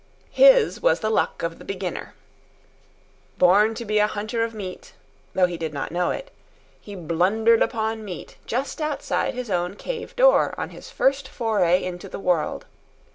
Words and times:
His 0.31 0.81
was 0.81 1.01
the 1.01 1.11
luck 1.11 1.43
of 1.43 1.59
the 1.59 1.63
beginner. 1.63 2.15
Born 3.37 3.75
to 3.75 3.85
be 3.85 3.99
a 3.99 4.07
hunter 4.07 4.43
of 4.43 4.51
meat 4.55 4.93
(though 5.35 5.45
he 5.45 5.57
did 5.57 5.75
not 5.75 5.91
know 5.91 6.09
it), 6.09 6.31
he 6.81 6.95
blundered 6.95 7.61
upon 7.61 8.03
meat 8.03 8.37
just 8.47 8.81
outside 8.81 9.35
his 9.35 9.51
own 9.51 9.75
cave 9.75 10.15
door 10.15 10.55
on 10.57 10.71
his 10.71 10.89
first 10.89 11.27
foray 11.27 11.83
into 11.83 12.09
the 12.09 12.17
world. 12.19 12.65